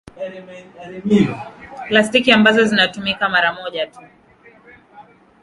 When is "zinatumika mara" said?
2.63-3.53